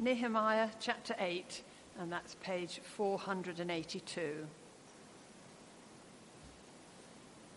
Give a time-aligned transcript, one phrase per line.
[0.00, 1.62] Nehemiah chapter 8,
[1.98, 4.46] and that's page 482.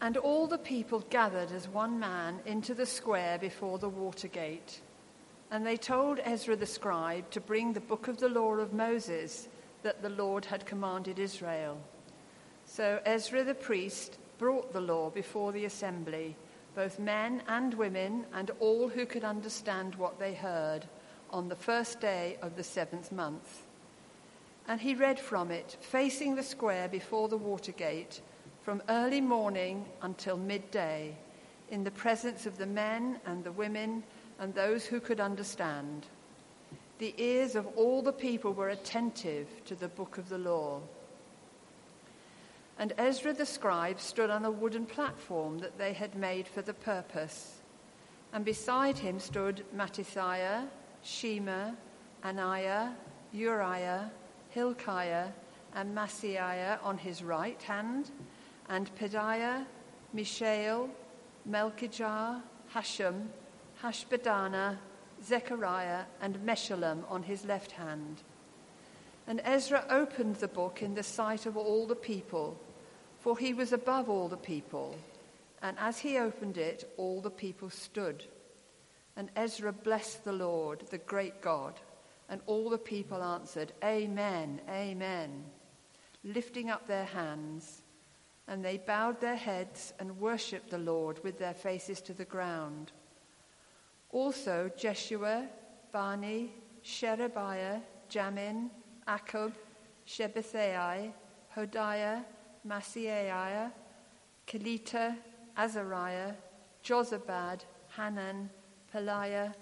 [0.02, 4.81] And all the people gathered as one man into the square before the water gate.
[5.51, 9.47] And they told Ezra the scribe to bring the book of the law of Moses
[9.83, 11.78] that the Lord had commanded Israel.
[12.65, 16.35] So Ezra the priest brought the law before the assembly,
[16.73, 20.88] both men and women, and all who could understand what they heard,
[21.32, 23.63] on the first day of the seventh month.
[24.67, 28.22] And he read from it, facing the square before the water gate
[28.63, 31.16] from early morning until midday,
[31.70, 34.03] in the presence of the men and the women
[34.39, 36.05] and those who could understand.
[36.99, 40.81] The ears of all the people were attentive to the book of the law.
[42.77, 46.73] And Ezra the scribe stood on a wooden platform that they had made for the
[46.73, 47.61] purpose.
[48.34, 50.67] And beside him stood Mattithiah,
[51.03, 51.71] Shema,
[52.23, 52.91] Ananiah,
[53.33, 54.11] Uriah,
[54.49, 55.29] Hilkiah,
[55.73, 58.11] and Maaseiah on his right hand
[58.69, 59.66] and Pedaiah,
[60.13, 60.89] Mishael,
[61.49, 62.41] Malchijah,
[62.73, 63.27] Hashum,
[63.81, 64.77] Hashbaddanah,
[65.23, 68.23] Zechariah, and Meshullam on his left hand.
[69.27, 72.59] And Ezra opened the book in the sight of all the people,
[73.19, 74.95] for he was above all the people.
[75.61, 78.25] And as he opened it, all the people stood.
[79.16, 81.80] And Ezra blessed the Lord, the great God.
[82.30, 85.44] And all the people answered, Amen, Amen,
[86.23, 87.84] lifting up their hands
[88.52, 92.92] and they bowed their heads and worshipped the Lord with their faces to the ground.
[94.09, 95.48] Also Jeshua,
[95.94, 96.52] Bani,
[96.82, 98.70] Sherebiah, Jamin,
[99.08, 99.54] Akkub,
[100.06, 101.14] Shabbethai,
[101.56, 102.26] Hodiah,
[102.67, 103.72] Maaseiah,
[104.45, 105.16] Kelita,
[105.58, 106.34] Azariah,
[106.84, 107.62] Jozabad,
[107.95, 108.50] Hanan,
[108.94, 109.53] Pelaiah,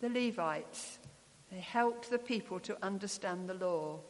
[0.00, 0.98] the Levites.
[1.50, 4.00] They helped the people to understand the law,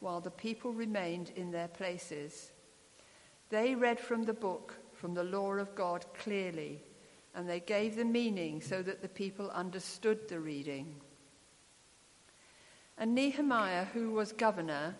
[0.00, 2.50] while the people remained in their places.
[3.50, 6.82] They read from the book, from the law of God clearly,
[7.34, 10.96] and they gave the meaning so that the people understood the reading.
[12.98, 14.96] And Nehemiah, who was governor,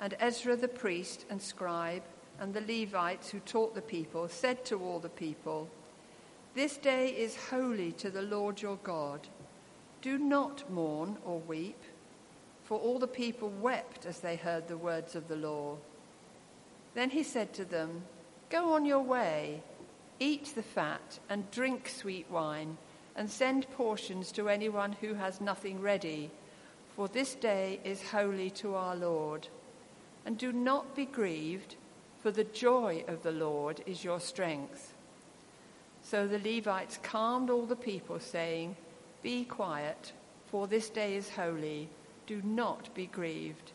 [0.00, 2.02] and Ezra the priest and scribe,
[2.38, 5.70] and the Levites who taught the people, said to all the people,
[6.54, 9.26] This day is holy to the Lord your God.
[10.02, 11.82] Do not mourn or weep.
[12.64, 15.78] For all the people wept as they heard the words of the law.
[16.94, 18.02] Then he said to them,
[18.50, 19.62] Go on your way,
[20.20, 22.76] eat the fat, and drink sweet wine,
[23.16, 26.30] and send portions to anyone who has nothing ready,
[26.94, 29.48] for this day is holy to our Lord.
[30.26, 31.76] And do not be grieved,
[32.20, 34.91] for the joy of the Lord is your strength.
[36.02, 38.76] So the Levites calmed all the people, saying,
[39.22, 40.12] Be quiet,
[40.46, 41.88] for this day is holy.
[42.26, 43.72] Do not be grieved.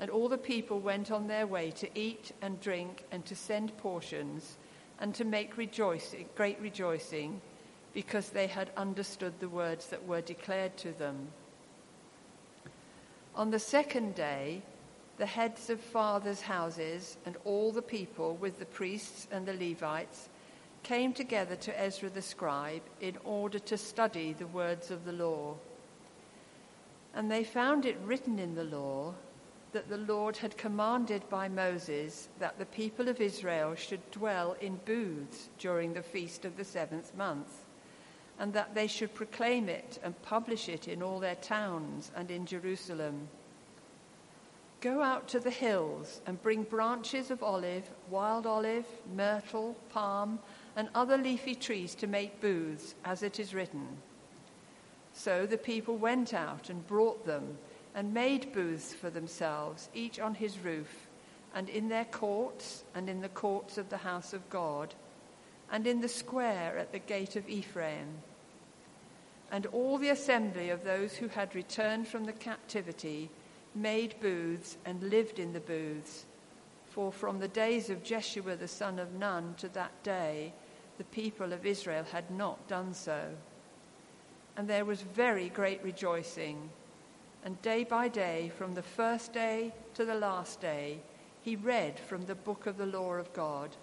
[0.00, 3.76] And all the people went on their way to eat and drink and to send
[3.78, 4.56] portions
[5.00, 7.40] and to make rejoicing, great rejoicing
[7.92, 11.28] because they had understood the words that were declared to them.
[13.36, 14.62] On the second day,
[15.16, 20.28] the heads of fathers' houses and all the people with the priests and the Levites
[20.84, 25.56] came together to Ezra the scribe in order to study the words of the law.
[27.14, 29.14] And they found it written in the law
[29.72, 34.76] that the Lord had commanded by Moses that the people of Israel should dwell in
[34.84, 37.64] booths during the feast of the seventh month,
[38.38, 42.46] and that they should proclaim it and publish it in all their towns and in
[42.46, 43.28] Jerusalem.
[44.80, 48.86] Go out to the hills and bring branches of olive, wild olive,
[49.16, 50.38] myrtle, palm,
[50.76, 53.86] and other leafy trees to make booths, as it is written.
[55.12, 57.58] So the people went out and brought them
[57.94, 61.06] and made booths for themselves, each on his roof,
[61.54, 64.94] and in their courts, and in the courts of the house of God,
[65.70, 68.08] and in the square at the gate of Ephraim.
[69.52, 73.30] And all the assembly of those who had returned from the captivity
[73.74, 76.24] made booths and lived in the booths.
[76.90, 80.52] For from the days of Jeshua the son of Nun to that day,
[80.98, 83.20] the people of Israel had not done so.
[84.56, 86.70] And there was very great rejoicing
[87.44, 91.00] and day by day, from the first day to the last day,
[91.42, 93.76] he read from the book of the law of God.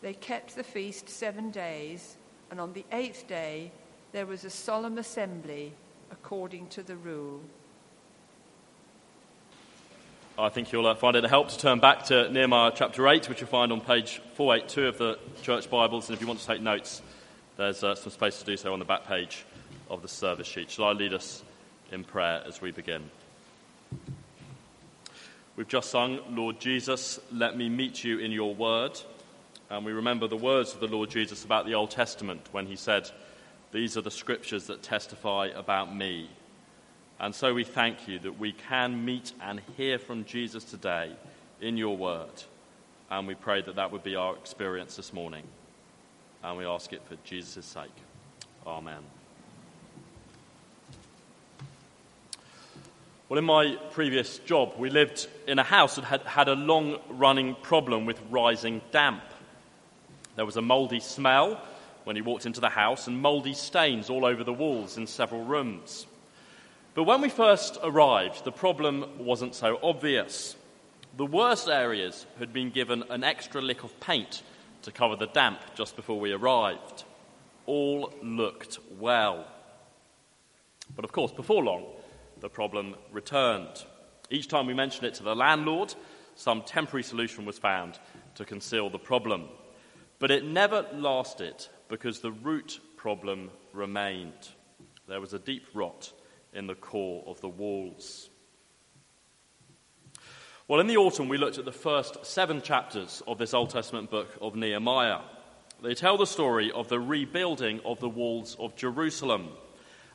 [0.00, 2.16] They kept the feast seven days,
[2.50, 3.70] and on the eighth day
[4.12, 5.74] there was a solemn assembly
[6.10, 7.42] according to the rule.
[10.40, 13.28] I think you'll uh, find it a help to turn back to Nehemiah chapter 8,
[13.28, 16.08] which you'll find on page 482 of the Church Bibles.
[16.08, 17.02] And if you want to take notes,
[17.58, 19.44] there's uh, some space to do so on the back page
[19.90, 20.70] of the service sheet.
[20.70, 21.42] Shall I lead us
[21.92, 23.10] in prayer as we begin.
[25.56, 28.98] We've just sung, Lord Jesus, let me meet you in your word.
[29.68, 32.76] And we remember the words of the Lord Jesus about the Old Testament when he
[32.76, 33.10] said,
[33.72, 36.30] These are the scriptures that testify about me.
[37.20, 41.12] And so we thank you that we can meet and hear from Jesus today
[41.60, 42.42] in your word.
[43.10, 45.44] And we pray that that would be our experience this morning.
[46.42, 47.90] And we ask it for Jesus' sake.
[48.66, 49.02] Amen.
[53.28, 56.96] Well, in my previous job, we lived in a house that had had a long
[57.10, 59.22] running problem with rising damp.
[60.36, 61.60] There was a mouldy smell
[62.04, 65.44] when you walked into the house and mouldy stains all over the walls in several
[65.44, 66.06] rooms.
[66.94, 70.56] But when we first arrived, the problem wasn't so obvious.
[71.16, 74.42] The worst areas had been given an extra lick of paint
[74.82, 77.04] to cover the damp just before we arrived.
[77.66, 79.46] All looked well.
[80.96, 81.86] But of course, before long,
[82.40, 83.84] the problem returned.
[84.28, 85.94] Each time we mentioned it to the landlord,
[86.34, 88.00] some temporary solution was found
[88.34, 89.48] to conceal the problem.
[90.18, 94.48] But it never lasted because the root problem remained.
[95.06, 96.12] There was a deep rot
[96.52, 98.30] in the core of the walls.
[100.68, 104.10] Well, in the autumn, we looked at the first seven chapters of this Old Testament
[104.10, 105.20] book of Nehemiah.
[105.82, 109.48] They tell the story of the rebuilding of the walls of Jerusalem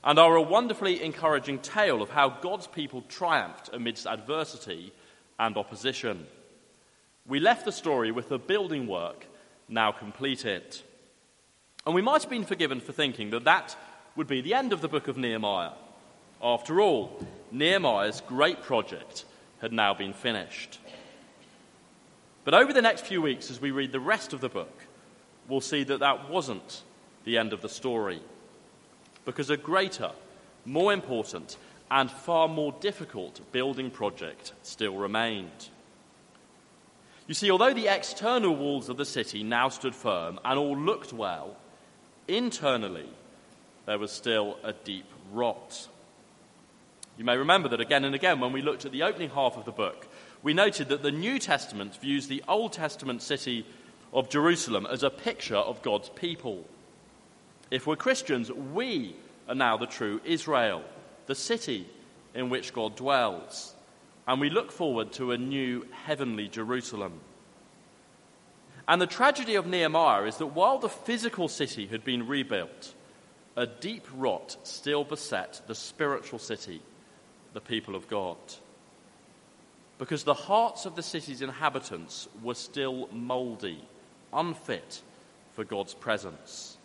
[0.04, 4.94] and are a wonderfully encouraging tale of how God's people triumphed amidst adversity
[5.40, 6.28] and opposition.
[7.28, 9.26] We left the story with the building work
[9.68, 10.78] now completed.
[11.86, 13.76] And we might have been forgiven for thinking that that
[14.16, 15.72] would be the end of the book of Nehemiah.
[16.42, 19.26] After all, Nehemiah's great project
[19.62, 20.80] had now been finished.
[22.44, 24.86] But over the next few weeks, as we read the rest of the book,
[25.48, 26.84] we'll see that that wasn't
[27.24, 28.22] the end of the story.
[29.26, 30.12] Because a greater,
[30.66, 31.58] more important,
[31.90, 35.70] and far more difficult building project still remained.
[37.28, 41.12] You see, although the external walls of the city now stood firm and all looked
[41.12, 41.58] well,
[42.28, 43.10] internally
[43.88, 45.88] there was still a deep rot.
[47.18, 49.66] You may remember that again and again when we looked at the opening half of
[49.66, 50.08] the book,
[50.44, 53.66] we noted that the New Testament views the Old Testament city
[54.14, 56.66] of Jerusalem as a picture of God's people.
[57.72, 59.16] If we're Christians, we
[59.48, 60.84] are now the true Israel,
[61.26, 61.88] the city
[62.34, 63.74] in which God dwells.
[64.28, 67.20] And we look forward to a new heavenly Jerusalem.
[68.88, 72.94] And the tragedy of Nehemiah is that while the physical city had been rebuilt,
[73.56, 76.82] a deep rot still beset the spiritual city
[77.56, 78.38] the people of God.
[79.98, 83.82] Because the hearts of the city's inhabitants were still mouldy,
[84.34, 85.02] unfit
[85.54, 86.78] for God's presence.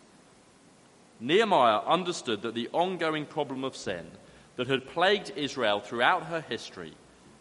[1.19, 4.09] Nehemiah understood that the ongoing problem of sin
[4.55, 6.93] that had plagued Israel throughout her history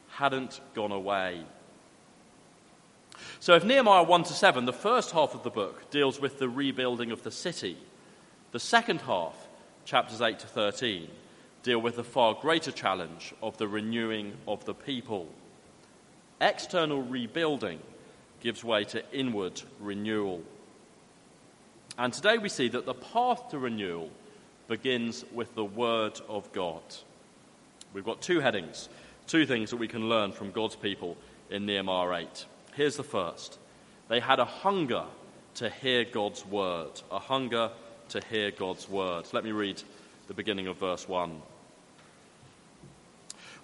[0.08, 1.40] hadn't gone away.
[3.38, 6.48] So, if Nehemiah 1 to 7, the first half of the book, deals with the
[6.48, 7.76] rebuilding of the city,
[8.50, 9.36] the second half,
[9.84, 11.08] chapters 8 to 13,
[11.62, 15.28] deal with the far greater challenge of the renewing of the people.
[16.40, 17.80] External rebuilding
[18.40, 20.42] gives way to inward renewal.
[21.98, 24.10] And today we see that the path to renewal
[24.68, 26.82] begins with the Word of God.
[27.92, 28.88] We've got two headings,
[29.26, 31.16] two things that we can learn from God's people
[31.50, 32.46] in Nehemiah 8.
[32.74, 33.58] Here's the first
[34.08, 35.04] they had a hunger
[35.54, 37.70] to hear God's Word, a hunger
[38.08, 39.26] to hear God's Word.
[39.32, 39.82] Let me read
[40.30, 41.42] the beginning of verse 1.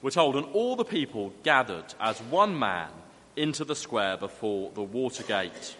[0.03, 2.89] We're told, and all the people gathered as one man
[3.37, 5.77] into the square before the water gate.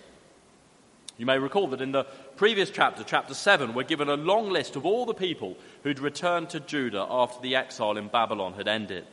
[1.19, 2.05] You may recall that in the
[2.37, 6.51] previous chapter, chapter 7, we're given a long list of all the people who'd returned
[6.51, 9.09] to Judah after the exile in Babylon had ended.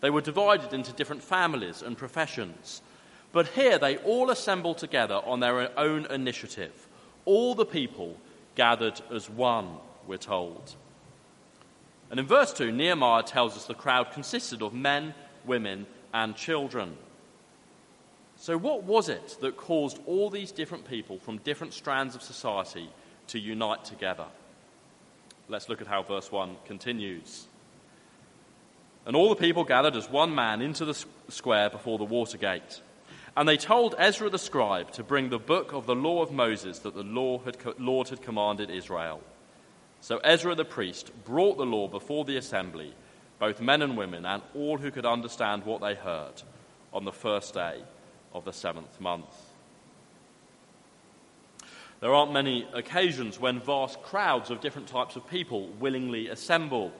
[0.00, 2.82] They were divided into different families and professions.
[3.30, 6.88] But here they all assembled together on their own initiative.
[7.26, 8.16] All the people
[8.56, 9.76] gathered as one
[10.06, 10.74] we're told.
[12.10, 15.14] And in verse 2, Nehemiah tells us the crowd consisted of men,
[15.44, 16.96] women, and children.
[18.36, 22.88] So, what was it that caused all these different people from different strands of society
[23.28, 24.26] to unite together?
[25.48, 27.46] Let's look at how verse 1 continues.
[29.06, 30.94] And all the people gathered as one man into the
[31.28, 32.80] square before the water gate.
[33.36, 36.80] And they told Ezra the scribe to bring the book of the law of Moses
[36.80, 39.22] that the Lord had commanded Israel.
[40.00, 42.94] So Ezra the priest brought the law before the assembly,
[43.38, 46.42] both men and women, and all who could understand what they heard,
[46.92, 47.82] on the first day
[48.32, 49.34] of the seventh month.
[52.00, 56.92] There aren't many occasions when vast crowds of different types of people willingly assemble.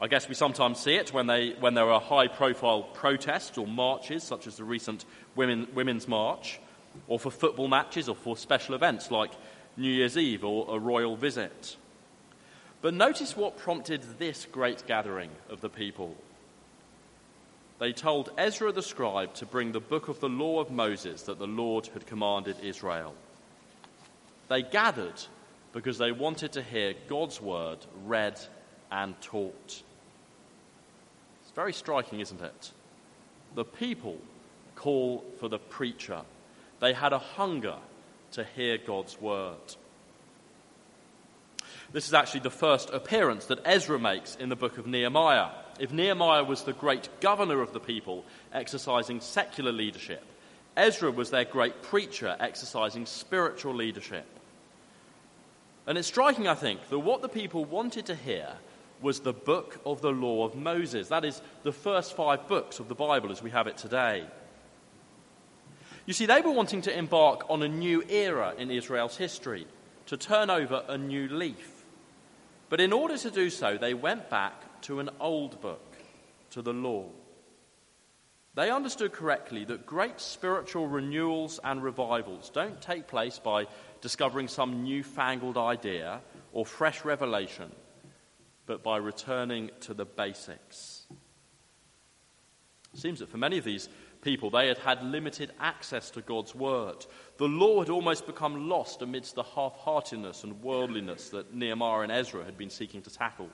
[0.00, 3.66] I guess we sometimes see it when, they, when there are high profile protests or
[3.66, 5.04] marches, such as the recent
[5.34, 6.60] Women, Women's March,
[7.08, 9.32] or for football matches or for special events like
[9.76, 11.76] New Year's Eve or a royal visit.
[12.80, 16.16] But notice what prompted this great gathering of the people.
[17.78, 21.38] They told Ezra the scribe to bring the book of the law of Moses that
[21.38, 23.14] the Lord had commanded Israel.
[24.48, 25.22] They gathered
[25.72, 28.40] because they wanted to hear God's word read
[28.90, 29.82] and taught.
[31.42, 32.72] It's very striking, isn't it?
[33.54, 34.18] The people
[34.74, 36.22] call for the preacher.
[36.80, 37.76] They had a hunger
[38.32, 39.56] to hear God's word.
[41.90, 45.48] This is actually the first appearance that Ezra makes in the book of Nehemiah.
[45.80, 50.22] If Nehemiah was the great governor of the people, exercising secular leadership,
[50.76, 54.26] Ezra was their great preacher, exercising spiritual leadership.
[55.86, 58.48] And it's striking, I think, that what the people wanted to hear
[59.00, 61.08] was the book of the law of Moses.
[61.08, 64.26] That is, the first five books of the Bible as we have it today.
[66.04, 69.66] You see, they were wanting to embark on a new era in Israel's history,
[70.06, 71.77] to turn over a new leaf.
[72.68, 75.96] But in order to do so, they went back to an old book,
[76.50, 77.06] to the law.
[78.54, 83.66] They understood correctly that great spiritual renewals and revivals don't take place by
[84.00, 86.20] discovering some newfangled idea
[86.52, 87.70] or fresh revelation
[88.68, 91.06] but by returning to the basics.
[92.92, 93.88] It seems that for many of these
[94.20, 97.06] people, they had had limited access to God's word.
[97.36, 102.12] The law had almost become lost amidst the half heartedness and worldliness that Nehemiah and
[102.12, 103.48] Ezra had been seeking to tackle.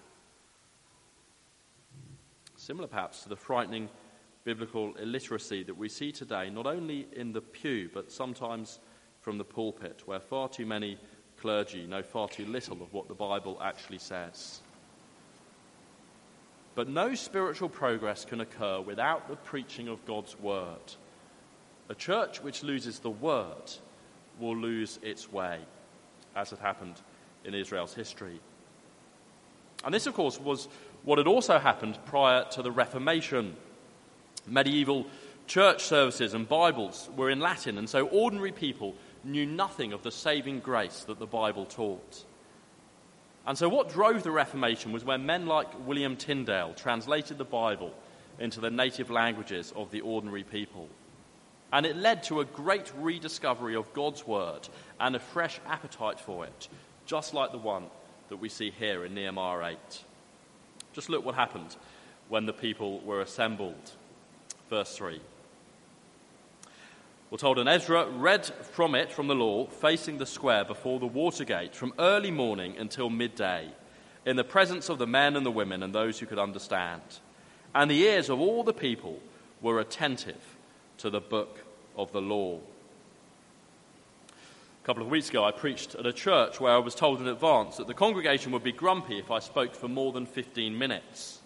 [2.57, 3.89] Similar, perhaps, to the frightening
[4.45, 8.79] biblical illiteracy that we see today, not only in the pew, but sometimes
[9.21, 10.99] from the pulpit, where far too many
[11.37, 14.61] clergy know far too little of what the Bible actually says.
[16.75, 20.95] But no spiritual progress can occur without the preaching of God's word.
[21.89, 23.73] A church which loses the word
[24.41, 25.61] will lose its way,
[26.35, 27.01] as had happened
[27.45, 28.41] in Israel's history.
[29.85, 30.67] And this, of course, was
[31.05, 33.55] what had also happened prior to the Reformation.
[34.47, 35.07] Medieval
[35.47, 40.11] church services and Bibles were in Latin, and so ordinary people knew nothing of the
[40.11, 42.25] saving grace that the Bible taught.
[43.47, 47.93] And so, what drove the Reformation was when men like William Tyndale translated the Bible
[48.39, 50.89] into the native languages of the ordinary people.
[51.73, 54.69] And it led to a great rediscovery of God's Word
[55.01, 56.69] and a fresh appetite for it,
[57.05, 57.87] just like the one
[58.29, 60.05] that we see here in Nehemiah 8.
[60.93, 61.77] Just look what happened
[62.29, 63.93] when the people were assembled.
[64.71, 65.21] Verse 3.
[67.31, 71.07] We're told, and Ezra read from it, from the law, facing the square before the
[71.07, 73.69] water gate from early morning until midday,
[74.25, 77.03] in the presence of the men and the women and those who could understand.
[77.75, 79.21] And the ears of all the people
[79.61, 80.57] were attentive
[80.99, 81.59] to the book
[81.97, 82.59] of the law.
[84.29, 87.27] A couple of weeks ago, I preached at a church where I was told in
[87.27, 91.41] advance that the congregation would be grumpy if I spoke for more than 15 minutes.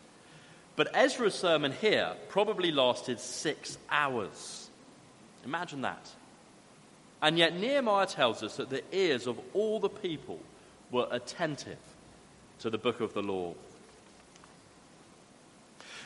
[0.75, 4.68] But Ezra's sermon here probably lasted six hours.
[5.45, 6.11] Imagine that.
[7.21, 10.39] And yet, Nehemiah tells us that the ears of all the people
[10.91, 11.79] were attentive
[12.61, 13.55] to the book of the law.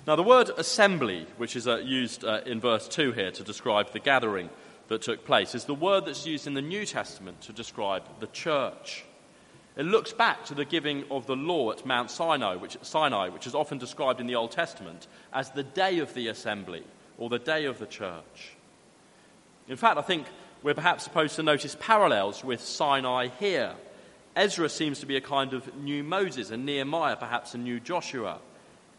[0.06, 3.92] Now, the word assembly, which is uh, used uh, in verse 2 here to describe
[3.92, 4.50] the gathering
[4.88, 8.26] that took place, is the word that's used in the New Testament to describe the
[8.28, 9.04] church.
[9.76, 13.46] It looks back to the giving of the law at Mount Sinai which, Sinai, which
[13.46, 16.82] is often described in the Old Testament as the day of the assembly
[17.16, 18.56] or the day of the church.
[19.68, 20.26] In fact, I think
[20.62, 23.74] we're perhaps supposed to notice parallels with Sinai here.
[24.34, 28.38] Ezra seems to be a kind of new Moses, and Nehemiah perhaps a new Joshua.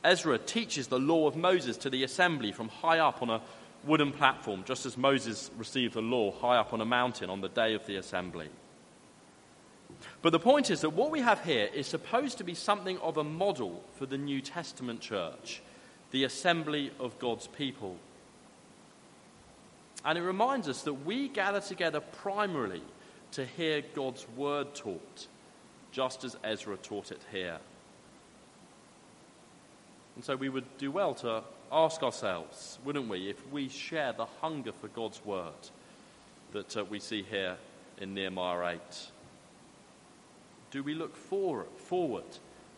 [0.04, 3.42] Ezra teaches the law of Moses to the assembly from high up on a
[3.86, 7.50] wooden platform, just as Moses received the law high up on a mountain on the
[7.50, 8.50] day of the assembly.
[10.22, 13.18] But the point is that what we have here is supposed to be something of
[13.18, 15.62] a model for the New Testament church,
[16.12, 17.98] the assembly of God's people.
[20.06, 22.82] And it reminds us that we gather together primarily
[23.32, 25.28] to hear God's word taught,
[25.92, 27.58] just as Ezra taught it here.
[30.16, 34.26] And so we would do well to ask ourselves, wouldn't we, if we share the
[34.42, 35.54] hunger for God's word
[36.52, 37.58] that uh, we see here
[37.98, 38.80] in Nehemiah 8?
[40.70, 42.26] Do we look for, forward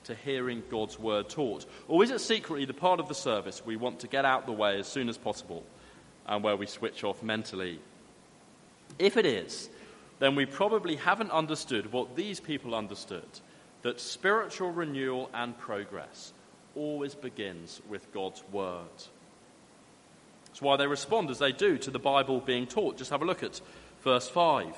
[0.05, 1.65] to hearing God's word taught?
[1.88, 4.51] Or is it secretly the part of the service we want to get out the
[4.53, 5.63] way as soon as possible
[6.27, 7.79] and where we switch off mentally.
[8.98, 9.70] If it is,
[10.20, 13.27] then we probably haven't understood what these people understood
[13.86, 16.34] that spiritual renewal and progress
[16.75, 18.88] always begins with God's word.
[20.48, 22.98] That's why they respond as they do to the Bible being taught.
[22.98, 23.62] Just have a look at
[24.03, 24.74] verse 5.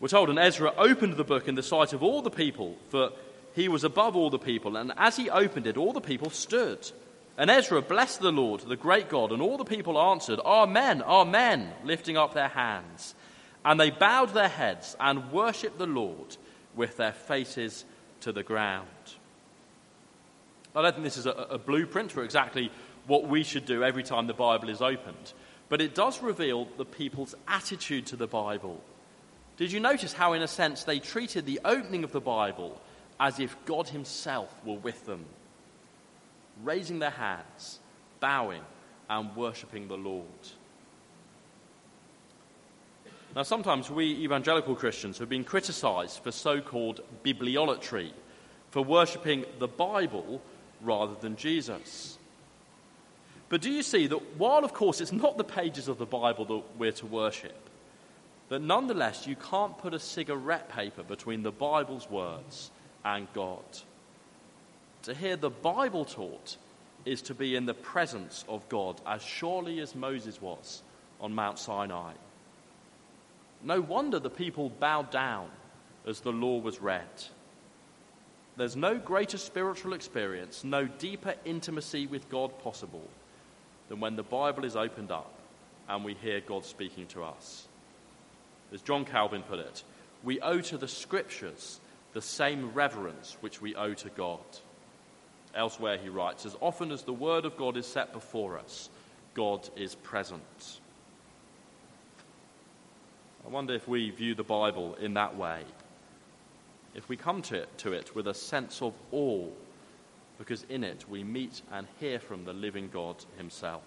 [0.00, 3.10] We're told, and Ezra opened the book in the sight of all the people, for
[3.54, 4.76] he was above all the people.
[4.76, 6.90] And as he opened it, all the people stood.
[7.38, 11.72] And Ezra blessed the Lord, the great God, and all the people answered, Amen, Amen,
[11.84, 13.14] lifting up their hands.
[13.64, 16.36] And they bowed their heads and worshipped the Lord
[16.74, 17.84] with their faces
[18.20, 18.88] to the ground.
[20.74, 22.70] I don't think this is a, a blueprint for exactly
[23.06, 25.32] what we should do every time the Bible is opened,
[25.68, 28.80] but it does reveal the people's attitude to the Bible.
[29.56, 32.80] Did you notice how, in a sense, they treated the opening of the Bible
[33.20, 35.24] as if God Himself were with them,
[36.62, 37.78] raising their hands,
[38.20, 38.62] bowing,
[39.08, 40.26] and worshipping the Lord?
[43.34, 48.12] Now, sometimes we evangelical Christians have been criticized for so called bibliolatry,
[48.70, 50.42] for worshipping the Bible
[50.82, 52.18] rather than Jesus.
[53.48, 56.44] But do you see that while, of course, it's not the pages of the Bible
[56.46, 57.68] that we're to worship,
[58.48, 62.70] that nonetheless you can't put a cigarette paper between the Bible's words
[63.04, 63.64] and God?
[65.02, 66.56] To hear the Bible taught
[67.04, 70.82] is to be in the presence of God as surely as Moses was
[71.20, 72.12] on Mount Sinai.
[73.64, 75.48] No wonder the people bowed down
[76.06, 77.08] as the law was read.
[78.56, 83.08] There's no greater spiritual experience, no deeper intimacy with God possible
[83.88, 85.32] than when the Bible is opened up
[85.88, 87.66] and we hear God speaking to us.
[88.72, 89.82] As John Calvin put it,
[90.22, 91.80] we owe to the Scriptures
[92.12, 94.40] the same reverence which we owe to God.
[95.54, 98.88] Elsewhere, he writes, as often as the Word of God is set before us,
[99.34, 100.80] God is present.
[103.44, 105.62] I wonder if we view the Bible in that way.
[106.94, 109.48] If we come to it, to it with a sense of awe,
[110.38, 113.82] because in it we meet and hear from the living God Himself.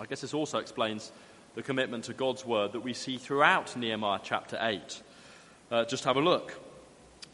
[0.00, 1.10] I guess this also explains
[1.54, 5.02] the commitment to God's word that we see throughout Nehemiah chapter 8.
[5.70, 6.54] Uh, just have a look.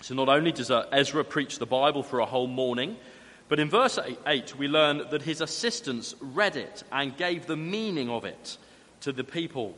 [0.02, 2.96] So, not only does uh, Ezra preach the Bible for a whole morning,
[3.48, 8.10] but in verse 8, we learn that his assistants read it and gave the meaning
[8.10, 8.58] of it
[9.00, 9.76] to the people.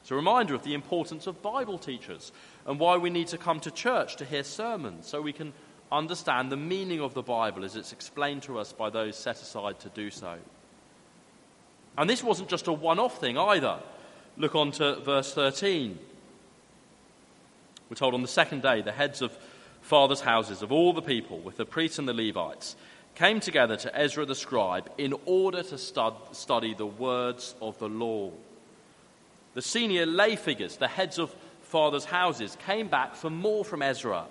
[0.00, 2.32] It's a reminder of the importance of Bible teachers
[2.66, 5.52] and why we need to come to church to hear sermons so we can
[5.92, 9.78] understand the meaning of the Bible as it's explained to us by those set aside
[9.80, 10.36] to do so.
[11.96, 13.78] And this wasn't just a one off thing either.
[14.36, 15.98] Look on to verse 13.
[17.88, 19.36] We're told on the second day, the heads of
[19.80, 22.76] fathers' houses of all the people, with the priests and the Levites,
[23.14, 27.88] came together to Ezra the scribe in order to stud, study the words of the
[27.88, 28.30] law.
[29.54, 34.26] The senior lay figures, the heads of fathers' houses, came back for more from Ezra.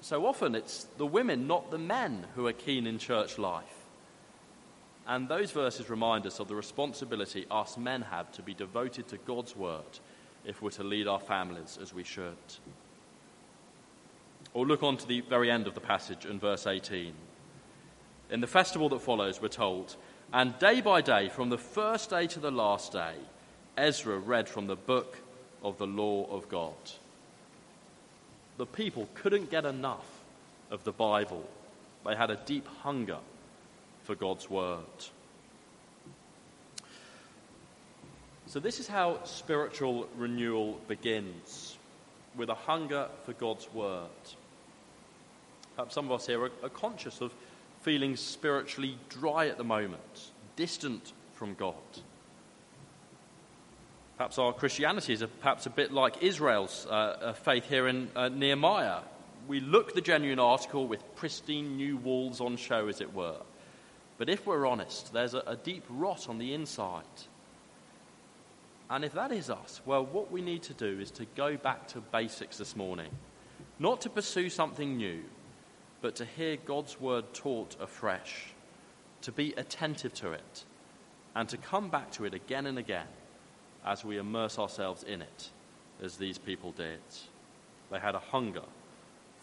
[0.00, 3.64] So often it's the women, not the men, who are keen in church life.
[5.06, 9.18] And those verses remind us of the responsibility us men have to be devoted to
[9.18, 9.82] God's word
[10.46, 12.36] if we're to lead our families as we should.
[14.54, 17.12] Or look on to the very end of the passage in verse 18.
[18.30, 19.96] In the festival that follows, we're told,
[20.32, 23.14] and day by day, from the first day to the last day,
[23.76, 25.18] Ezra read from the book
[25.62, 26.74] of the law of God.
[28.56, 30.20] The people couldn't get enough
[30.70, 31.48] of the Bible,
[32.04, 33.18] they had a deep hunger
[34.04, 34.84] for God's word.
[38.56, 41.76] So, this is how spiritual renewal begins
[42.38, 44.08] with a hunger for God's word.
[45.74, 47.34] Perhaps some of us here are, are conscious of
[47.82, 51.74] feeling spiritually dry at the moment, distant from God.
[54.16, 58.08] Perhaps our Christianity is a, perhaps a bit like Israel's uh, uh, faith here in
[58.16, 59.00] uh, Nehemiah.
[59.46, 63.36] We look the genuine article with pristine new walls on show, as it were.
[64.16, 67.04] But if we're honest, there's a, a deep rot on the inside.
[68.88, 71.88] And if that is us, well, what we need to do is to go back
[71.88, 73.10] to basics this morning.
[73.78, 75.22] Not to pursue something new,
[76.00, 78.52] but to hear God's word taught afresh,
[79.22, 80.64] to be attentive to it,
[81.34, 83.08] and to come back to it again and again
[83.84, 85.50] as we immerse ourselves in it,
[86.02, 87.00] as these people did.
[87.90, 88.64] They had a hunger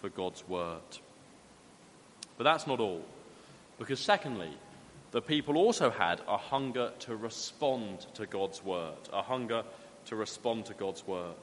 [0.01, 0.82] for God's word.
[2.38, 3.03] But that's not all,
[3.77, 4.51] because secondly,
[5.13, 9.63] the people also had a hunger to respond to God's word, a hunger
[10.08, 11.36] to respond to God's word.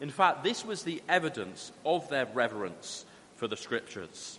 [0.00, 3.04] In fact, this was the evidence of their reverence
[3.34, 4.38] for the scriptures.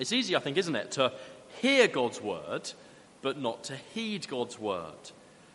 [0.00, 1.12] It's easy, I think, isn't it, to
[1.60, 2.72] hear God's word,
[3.22, 5.12] but not to heed God's word.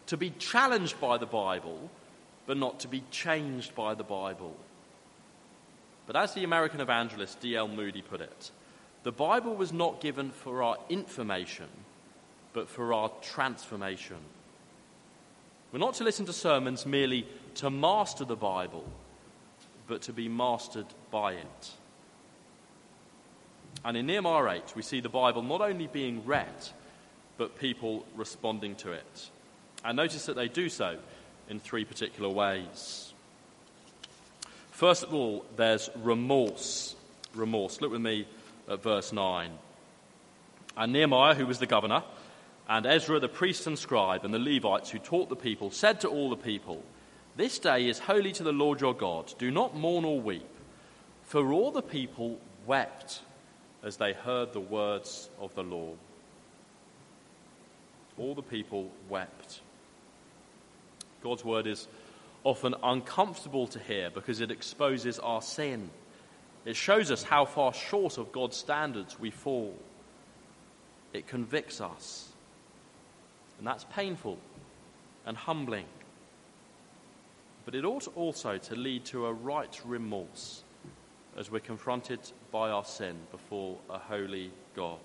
[0.08, 1.92] To be challenged by the Bible,
[2.46, 4.56] but not to be changed by the Bible.
[6.08, 7.68] But as the American evangelist D.L.
[7.68, 8.52] Moody put it,
[9.04, 11.68] the Bible was not given for our information,
[12.54, 14.18] but for our transformation.
[15.72, 18.84] We're not to listen to sermons merely to master the Bible,
[19.88, 21.72] but to be mastered by it.
[23.84, 26.70] And in Nehemiah 8, we see the Bible not only being read,
[27.38, 29.30] but people responding to it.
[29.84, 30.98] And notice that they do so
[31.50, 33.14] in three particular ways.
[34.72, 36.96] First of all, there's remorse.
[37.34, 37.82] Remorse.
[37.82, 38.28] Look with me
[38.70, 39.52] at verse 9.
[40.78, 42.04] And Nehemiah, who was the governor,
[42.68, 46.08] and Ezra, the priest and scribe, and the Levites who taught the people, said to
[46.08, 46.84] all the people,
[47.36, 49.34] This day is holy to the Lord your God.
[49.38, 50.48] Do not mourn or weep.
[51.24, 53.22] For all the people wept
[53.84, 55.94] as they heard the words of the law.
[58.18, 59.62] All the people wept.
[61.24, 61.88] God's word is
[62.44, 65.90] often uncomfortable to hear because it exposes our sin.
[66.66, 69.76] It shows us how far short of God's standards we fall.
[71.14, 72.31] It convicts us.
[73.62, 74.40] And that's painful
[75.24, 75.86] and humbling.
[77.64, 80.64] But it ought also to lead to a right remorse
[81.38, 82.20] as we're confronted
[82.52, 84.98] by our sin before a holy God.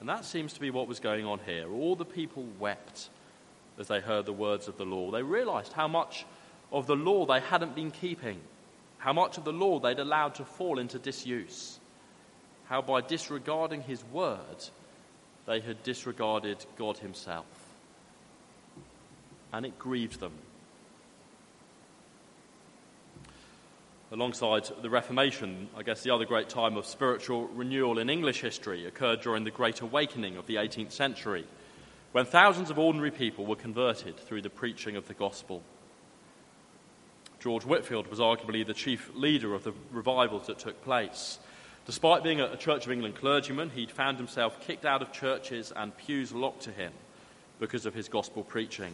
[0.00, 1.70] And that seems to be what was going on here.
[1.70, 3.10] All the people wept
[3.78, 5.10] as they heard the words of the law.
[5.10, 6.24] They realized how much
[6.72, 8.40] of the law they hadn't been keeping,
[8.96, 11.78] how much of the law they'd allowed to fall into disuse,
[12.64, 14.70] how by disregarding his word,
[15.46, 17.46] they had disregarded God himself.
[19.52, 20.32] And it grieved them.
[24.12, 28.86] Alongside the Reformation, I guess the other great time of spiritual renewal in English history
[28.86, 31.46] occurred during the Great Awakening of the 18th century,
[32.12, 35.62] when thousands of ordinary people were converted through the preaching of the gospel.
[37.40, 41.38] George Whitefield was arguably the chief leader of the revivals that took place.
[41.84, 45.96] Despite being a Church of England clergyman, he'd found himself kicked out of churches and
[45.96, 46.92] pews locked to him
[47.58, 48.92] because of his gospel preaching.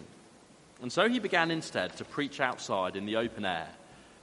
[0.80, 3.68] And so he began instead to preach outside in the open air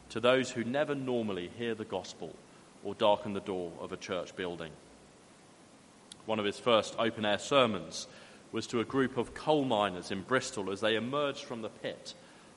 [0.10, 2.34] to those who never normally hear the gospel
[2.84, 4.72] or darken the door of a church building.
[6.26, 8.08] One of his first open air sermons
[8.52, 12.14] was to a group of coal miners in Bristol as they emerged from the pit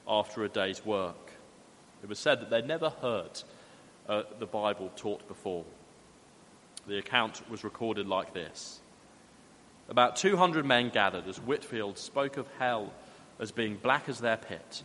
[0.07, 1.33] after a day's work.
[2.03, 3.42] It was said that they'd never heard
[4.09, 5.64] uh, the Bible taught before.
[6.88, 8.81] The account was recorded like this
[9.90, 12.94] About 200 men gathered as Whitefield spoke of hell
[13.38, 14.83] as being black as their pit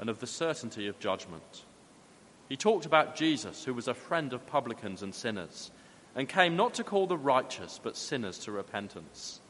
[0.00, 1.62] and of the certainty of judgment.
[2.48, 5.70] He talked about Jesus, who was a friend of publicans and sinners,
[6.16, 9.40] and came not to call the righteous, but sinners to repentance.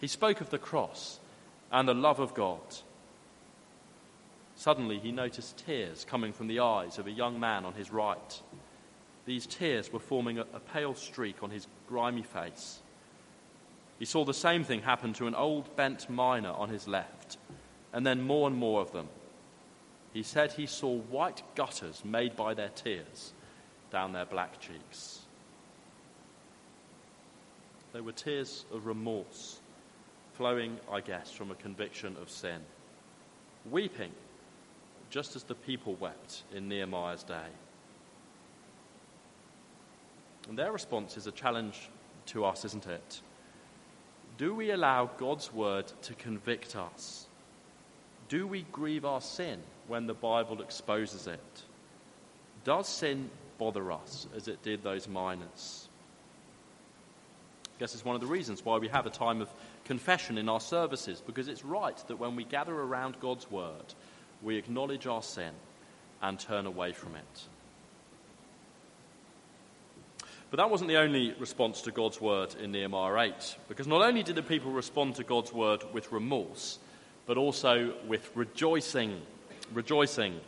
[0.00, 1.20] He spoke of the cross
[1.70, 2.60] and the love of God.
[4.56, 8.42] Suddenly, he noticed tears coming from the eyes of a young man on his right.
[9.26, 12.80] These tears were forming a, a pale streak on his grimy face.
[13.98, 17.36] He saw the same thing happen to an old bent miner on his left,
[17.92, 19.08] and then more and more of them
[20.16, 23.34] he said he saw white gutters made by their tears
[23.90, 25.20] down their black cheeks.
[27.92, 29.60] They were tears of remorse,
[30.32, 32.62] flowing, I guess, from a conviction of sin.
[33.70, 34.12] Weeping,
[35.10, 37.48] just as the people wept in Nehemiah's day.
[40.48, 41.90] And their response is a challenge
[42.26, 43.20] to us, isn't it?
[44.38, 47.26] Do we allow God's word to convict us?
[48.28, 51.62] Do we grieve our sin when the Bible exposes it?
[52.64, 55.88] Does sin bother us as it did those miners?
[57.64, 59.48] I guess it's one of the reasons why we have a time of
[59.84, 63.94] confession in our services, because it's right that when we gather around God's word,
[64.42, 65.52] we acknowledge our sin
[66.22, 67.48] and turn away from it.
[70.50, 74.22] But that wasn't the only response to God's word in Nehemiah 8, because not only
[74.22, 76.78] did the people respond to God's word with remorse,
[77.26, 79.20] but also with rejoicing.
[79.74, 80.40] Rejoicing.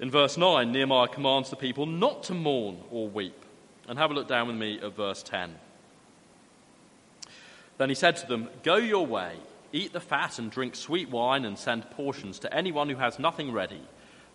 [0.00, 3.44] In verse 9, Nehemiah commands the people not to mourn or weep.
[3.88, 5.54] And have a look down with me at verse 10.
[7.78, 9.34] Then he said to them, Go your way,
[9.72, 13.52] eat the fat and drink sweet wine, and send portions to anyone who has nothing
[13.52, 13.80] ready,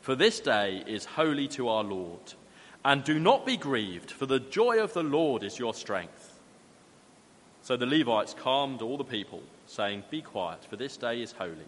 [0.02, 2.34] for this day is holy to our Lord.
[2.86, 6.40] And do not be grieved, for the joy of the Lord is your strength.
[7.62, 11.68] So the Levites calmed all the people saying, Be quiet, for this day is holy.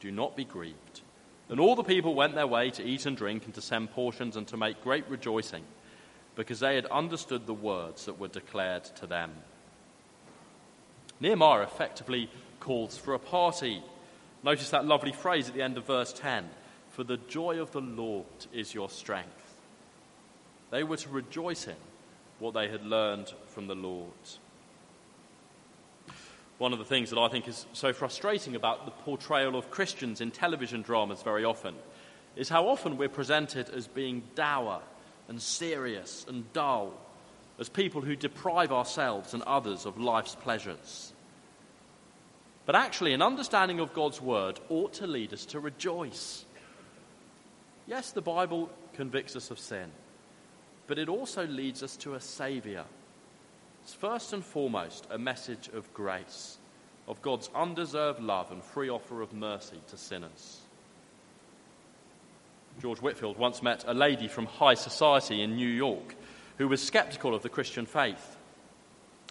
[0.00, 1.00] Do not be grieved.
[1.48, 4.36] And all the people went their way to eat and drink and to send portions
[4.36, 5.64] and to make great rejoicing,
[6.36, 9.32] because they had understood the words that were declared to them.
[11.20, 13.82] Nehemiah effectively calls for a party.
[14.42, 16.48] Notice that lovely phrase at the end of verse 10
[16.90, 19.39] For the joy of the Lord is your strength.
[20.70, 21.76] They were to rejoice in
[22.38, 24.10] what they had learned from the Lord.
[26.58, 30.20] One of the things that I think is so frustrating about the portrayal of Christians
[30.20, 31.74] in television dramas very often
[32.36, 34.82] is how often we're presented as being dour
[35.28, 36.92] and serious and dull,
[37.58, 41.12] as people who deprive ourselves and others of life's pleasures.
[42.66, 46.44] But actually, an understanding of God's word ought to lead us to rejoice.
[47.86, 49.90] Yes, the Bible convicts us of sin,
[50.90, 52.84] but it also leads us to a Saviour.
[53.84, 56.58] It's first and foremost a message of grace,
[57.06, 60.62] of God's undeserved love and free offer of mercy to sinners.
[62.82, 66.16] George Whitefield once met a lady from high society in New York
[66.58, 68.36] who was skeptical of the Christian faith.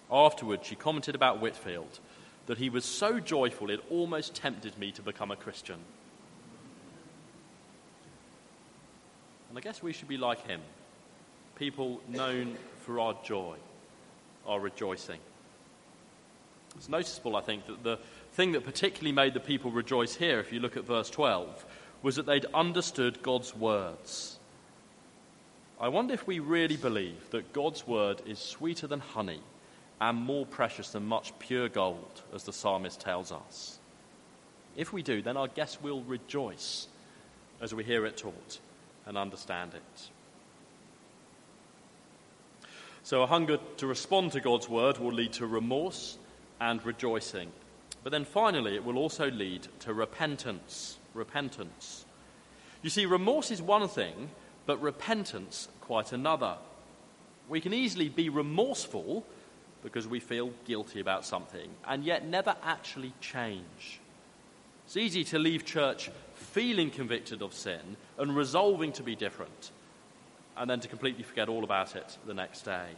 [0.10, 2.00] Afterwards, she commented about Whitefield
[2.45, 5.80] that he was so joyful it almost tempted me to become a Christian.
[9.50, 10.62] And I guess we should be like him
[11.60, 13.58] people known for our joy,
[14.48, 15.19] our rejoicing.
[16.78, 18.00] It's noticeable, I think, that the
[18.32, 21.65] thing that particularly made the people rejoice here, if you look at verse 12,
[22.02, 24.39] was that they'd understood God's words.
[25.82, 29.41] I wonder if we really believe that God's word is sweeter than honey
[30.00, 33.80] and more precious than much pure gold, as the psalmist tells us.
[34.78, 36.88] If we do, then I guess we'll rejoice
[37.60, 38.60] as we hear it taught
[39.06, 40.10] and understand it.
[43.10, 46.19] So, a hunger to respond to God's word will lead to remorse
[46.62, 47.52] and rejoicing.
[48.04, 51.00] But then finally, it will also lead to repentance.
[51.15, 52.06] Repentance.
[52.84, 54.30] You see, remorse is one thing,
[54.67, 56.58] but repentance quite another.
[57.48, 59.26] We can easily be remorseful
[59.82, 64.02] because we feel guilty about something and yet never actually change.
[64.86, 69.72] It's easy to leave church feeling convicted of sin and resolving to be different,
[70.60, 72.89] and then to completely forget all about it the next day.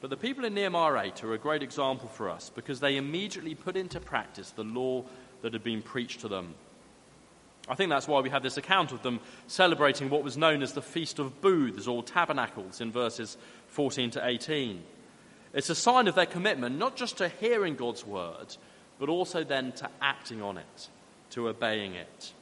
[0.00, 3.54] But the people in Nehemiah 8 are a great example for us because they immediately
[3.54, 5.02] put into practice the law
[5.40, 6.54] that had been preached to them.
[7.66, 10.74] I think that's why we have this account of them celebrating what was known as
[10.74, 14.82] the Feast of Booths or Tabernacles in verses 14 to 18.
[15.54, 18.54] It's a sign of their commitment not just to hearing God's word,
[18.98, 20.88] but also then to acting on it,
[21.30, 22.32] to obeying it.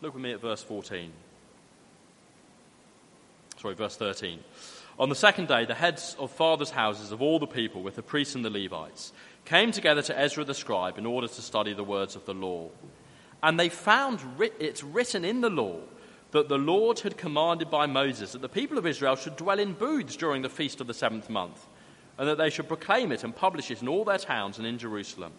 [0.00, 1.12] Look with me at verse 14.
[3.62, 4.40] Sorry, verse 13.
[4.98, 8.02] On the second day, the heads of fathers' houses of all the people, with the
[8.02, 9.12] priests and the Levites,
[9.44, 12.70] came together to Ezra the scribe in order to study the words of the law.
[13.40, 15.78] And they found writ- it written in the law
[16.32, 19.74] that the Lord had commanded by Moses that the people of Israel should dwell in
[19.74, 21.64] booths during the feast of the seventh month,
[22.18, 24.76] and that they should proclaim it and publish it in all their towns and in
[24.76, 25.34] Jerusalem.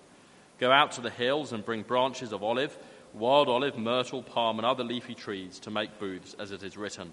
[0.59, 2.77] Go out to the hills and bring branches of olive,
[3.13, 7.11] wild olive, myrtle, palm, and other leafy trees to make booths, as it is written.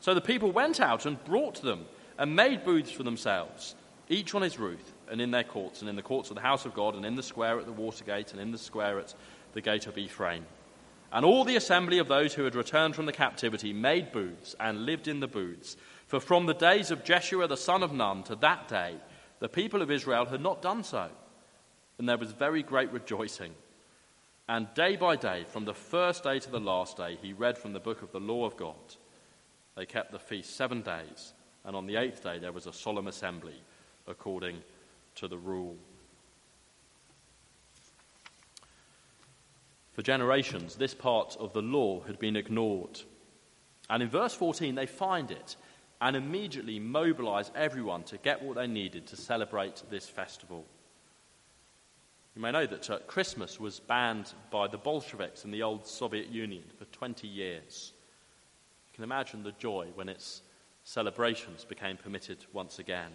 [0.00, 1.86] So the people went out and brought them
[2.18, 3.74] and made booths for themselves,
[4.08, 6.64] each on his roof, and in their courts, and in the courts of the house
[6.64, 9.14] of God, and in the square at the water gate, and in the square at
[9.52, 10.44] the gate of Ephraim.
[11.12, 14.86] And all the assembly of those who had returned from the captivity made booths and
[14.86, 15.76] lived in the booths.
[16.06, 18.94] For from the days of Jeshua the son of Nun to that day,
[19.40, 21.08] the people of Israel had not done so.
[21.98, 23.54] And there was very great rejoicing.
[24.48, 27.72] And day by day, from the first day to the last day, he read from
[27.72, 28.76] the book of the law of God.
[29.76, 31.32] They kept the feast seven days,
[31.64, 33.62] and on the eighth day there was a solemn assembly
[34.06, 34.62] according
[35.16, 35.76] to the rule.
[39.92, 43.00] For generations, this part of the law had been ignored.
[43.88, 45.56] And in verse 14, they find it
[46.00, 50.64] and immediately mobilize everyone to get what they needed to celebrate this festival.
[52.34, 56.28] You may know that uh, Christmas was banned by the Bolsheviks in the old Soviet
[56.28, 57.92] Union for 20 years.
[59.00, 60.42] Can imagine the joy when its
[60.84, 63.12] celebrations became permitted once again.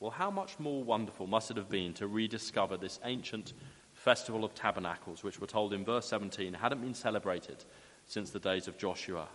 [0.00, 3.54] Well, how much more wonderful must it have been to rediscover this ancient
[3.94, 7.64] Festival of Tabernacles, which we're told in verse 17 hadn't been celebrated
[8.04, 9.28] since the days of Joshua.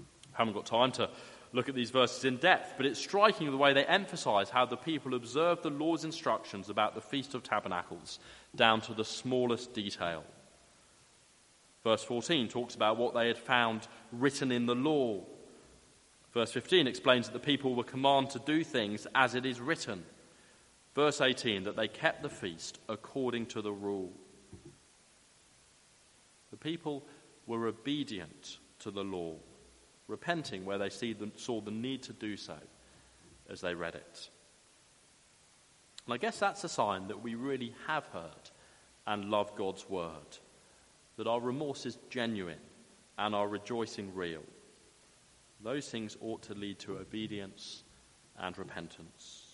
[0.00, 1.08] I haven't got time to
[1.52, 4.76] look at these verses in depth, but it's striking the way they emphasize how the
[4.76, 8.18] people observed the Lord's instructions about the Feast of Tabernacles
[8.56, 10.24] down to the smallest detail.
[11.86, 15.20] Verse 14 talks about what they had found written in the law.
[16.34, 20.04] Verse 15 explains that the people were commanded to do things as it is written.
[20.96, 24.10] Verse 18 that they kept the feast according to the rule.
[26.50, 27.04] The people
[27.46, 29.36] were obedient to the law,
[30.08, 32.58] repenting where they saw the need to do so
[33.48, 34.28] as they read it.
[36.04, 38.50] And I guess that's a sign that we really have heard
[39.06, 40.38] and love God's word,
[41.16, 42.58] that our remorse is genuine
[43.18, 44.42] and our rejoicing real,
[45.62, 47.82] those things ought to lead to obedience
[48.38, 49.46] and repentance.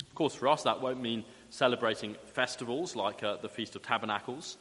[0.00, 4.56] Of course, for us, that won't mean celebrating festivals like uh, the Feast of Tabernacles.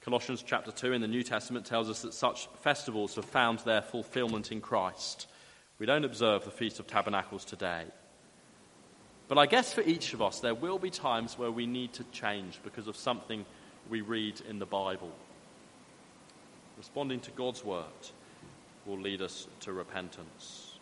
[0.00, 3.82] Colossians chapter 2 in the New Testament tells us that such festivals have found their
[3.82, 5.26] fulfillment in Christ.
[5.78, 7.84] We don't observe the Feast of Tabernacles today.
[9.28, 12.04] But I guess for each of us, there will be times where we need to
[12.04, 13.44] change because of something
[13.88, 15.12] we read in the Bible.
[16.76, 17.84] Responding to God's word
[18.86, 20.78] will lead us to repentance.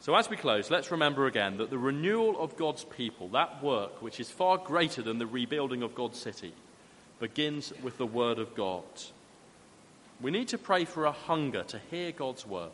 [0.00, 4.00] So, as we close, let's remember again that the renewal of God's people, that work
[4.00, 6.52] which is far greater than the rebuilding of God's city,
[7.18, 8.84] begins with the Word of God.
[10.20, 12.70] We need to pray for a hunger to hear God's Word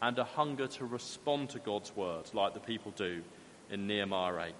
[0.00, 3.22] and a hunger to respond to God's Word, like the people do
[3.70, 4.54] in Nehemiah 8.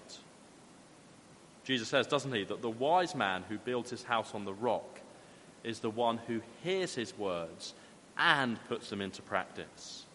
[1.65, 5.01] Jesus says, doesn't he, that the wise man who builds his house on the rock
[5.63, 7.73] is the one who hears his words
[8.17, 10.05] and puts them into practice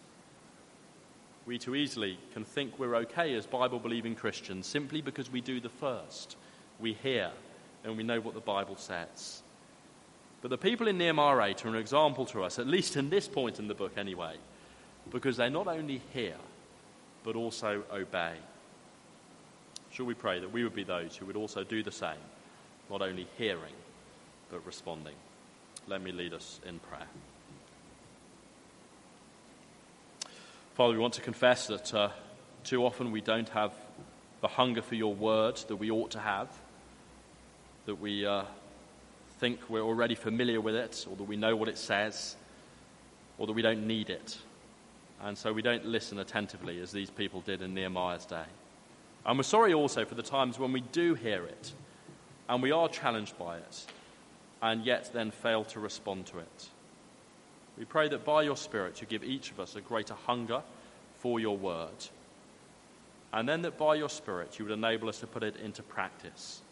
[1.50, 5.58] we too easily can think we're okay as Bible believing Christians simply because we do
[5.58, 6.36] the first.
[6.78, 7.32] We hear
[7.82, 9.42] and we know what the Bible says.
[10.42, 13.26] But the people in Nehemiah 8 are an example to us, at least in this
[13.26, 14.36] point in the book anyway,
[15.10, 16.36] because they not only hear,
[17.24, 18.34] but also obey.
[20.00, 22.16] Shall we pray that we would be those who would also do the same,
[22.88, 23.74] not only hearing,
[24.50, 25.12] but responding?
[25.88, 27.06] Let me lead us in prayer.
[30.72, 32.08] Father, we want to confess that uh,
[32.64, 33.74] too often we don't have
[34.40, 36.48] the hunger for your word that we ought to have,
[37.84, 38.44] that we uh,
[39.38, 42.36] think we're already familiar with it, or that we know what it says,
[43.36, 44.38] or that we don't need it.
[45.20, 48.46] And so we don't listen attentively as these people did in Nehemiah's day.
[49.26, 51.72] And we're sorry also for the times when we do hear it
[52.48, 53.86] and we are challenged by it
[54.62, 56.68] and yet then fail to respond to it.
[57.78, 60.62] We pray that by your Spirit you give each of us a greater hunger
[61.16, 62.08] for your word.
[63.32, 66.62] And then that by your Spirit you would enable us to put it into practice.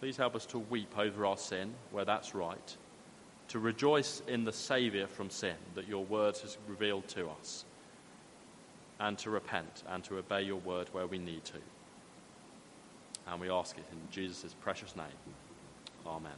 [0.00, 2.76] Please help us to weep over our sin where that's right,
[3.48, 7.64] to rejoice in the Saviour from sin that your word has revealed to us,
[9.00, 11.58] and to repent and to obey your word where we need to.
[13.26, 15.06] And we ask it in Jesus' precious name.
[16.06, 16.32] Amen.